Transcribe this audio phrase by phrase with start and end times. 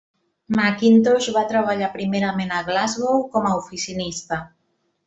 [0.59, 4.43] Macintosh va treballar primerament a Glasgow com a oficinista.